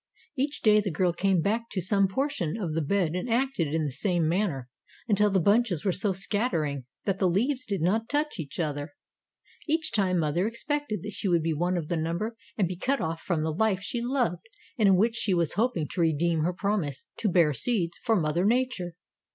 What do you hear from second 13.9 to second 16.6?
loved and in which she was hoping to redeem her